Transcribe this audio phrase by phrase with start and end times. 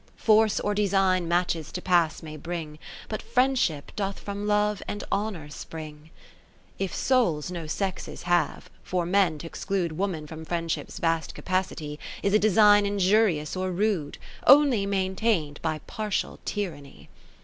[0.15, 5.49] Force or Design matches to pass may bring, But Friendship doth from Love and Honour
[5.51, 6.09] spring.
[6.79, 10.97] (561) O IV If souls no sexes have, for men t' exclude Woman from Friendship's
[10.97, 14.17] vast capacity, 20 Is a design injurious or rude,
[14.47, 17.07] Onlymaintain'd by partial tyranny.